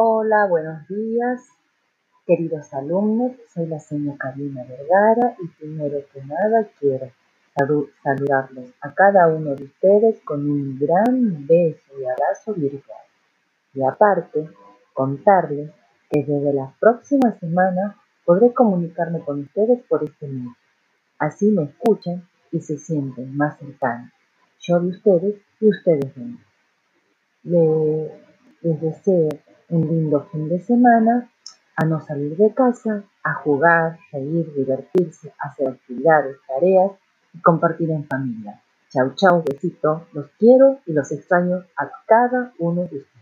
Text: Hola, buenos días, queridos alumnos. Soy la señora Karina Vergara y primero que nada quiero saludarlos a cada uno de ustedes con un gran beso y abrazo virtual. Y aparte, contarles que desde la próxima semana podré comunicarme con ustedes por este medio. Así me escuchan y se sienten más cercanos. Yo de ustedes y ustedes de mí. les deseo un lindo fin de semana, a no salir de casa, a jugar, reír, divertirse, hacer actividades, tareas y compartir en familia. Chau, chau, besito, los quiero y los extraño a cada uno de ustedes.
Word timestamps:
Hola, 0.00 0.46
buenos 0.46 0.86
días, 0.86 1.44
queridos 2.24 2.72
alumnos. 2.72 3.32
Soy 3.52 3.66
la 3.66 3.80
señora 3.80 4.16
Karina 4.16 4.62
Vergara 4.62 5.34
y 5.42 5.48
primero 5.58 5.98
que 6.12 6.22
nada 6.22 6.68
quiero 6.78 7.10
saludarlos 8.04 8.70
a 8.80 8.94
cada 8.94 9.26
uno 9.26 9.56
de 9.56 9.64
ustedes 9.64 10.20
con 10.20 10.48
un 10.48 10.78
gran 10.78 11.44
beso 11.48 12.00
y 12.00 12.04
abrazo 12.04 12.54
virtual. 12.54 13.00
Y 13.74 13.82
aparte, 13.82 14.48
contarles 14.92 15.72
que 16.08 16.22
desde 16.22 16.52
la 16.52 16.72
próxima 16.78 17.36
semana 17.40 17.96
podré 18.24 18.54
comunicarme 18.54 19.18
con 19.24 19.40
ustedes 19.40 19.82
por 19.88 20.04
este 20.04 20.28
medio. 20.28 20.54
Así 21.18 21.50
me 21.50 21.64
escuchan 21.64 22.22
y 22.52 22.60
se 22.60 22.78
sienten 22.78 23.36
más 23.36 23.58
cercanos. 23.58 24.12
Yo 24.60 24.78
de 24.78 24.90
ustedes 24.90 25.34
y 25.60 25.68
ustedes 25.68 26.14
de 26.14 26.22
mí. 26.22 26.38
les 28.62 28.80
deseo 28.80 29.30
un 29.70 29.86
lindo 29.86 30.26
fin 30.32 30.48
de 30.48 30.60
semana, 30.60 31.30
a 31.76 31.84
no 31.84 32.00
salir 32.00 32.36
de 32.36 32.52
casa, 32.54 33.04
a 33.22 33.34
jugar, 33.34 33.98
reír, 34.12 34.52
divertirse, 34.54 35.32
hacer 35.38 35.68
actividades, 35.68 36.36
tareas 36.46 36.92
y 37.32 37.40
compartir 37.40 37.90
en 37.90 38.04
familia. 38.06 38.60
Chau, 38.90 39.14
chau, 39.14 39.44
besito, 39.44 40.06
los 40.12 40.26
quiero 40.38 40.78
y 40.86 40.92
los 40.92 41.12
extraño 41.12 41.64
a 41.76 41.90
cada 42.06 42.52
uno 42.58 42.82
de 42.82 42.98
ustedes. 42.98 43.17